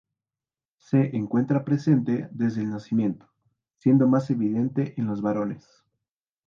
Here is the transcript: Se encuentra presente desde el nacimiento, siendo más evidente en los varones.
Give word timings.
Se 0.79 1.15
encuentra 1.15 1.63
presente 1.63 2.27
desde 2.31 2.61
el 2.61 2.71
nacimiento, 2.71 3.29
siendo 3.77 4.07
más 4.07 4.31
evidente 4.31 4.95
en 4.97 5.05
los 5.05 5.21
varones. 5.21 5.85